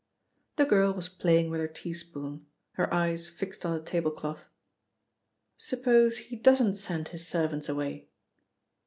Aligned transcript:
The 0.55 0.65
girl 0.65 0.95
was 0.95 1.09
playing 1.09 1.51
with 1.51 1.59
her 1.61 1.67
teaspoon, 1.67 2.47
her 2.71 2.91
eyes 2.91 3.27
fixed 3.27 3.63
on 3.63 3.75
the 3.77 3.83
tablecloth. 3.83 4.47
"Suppose 5.57 6.17
he 6.17 6.35
doesn't 6.37 6.77
send 6.77 7.09
his 7.09 7.27
servants 7.27 7.69
away?" 7.69 8.09